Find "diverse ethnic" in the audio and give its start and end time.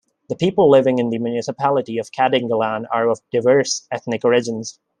3.31-4.25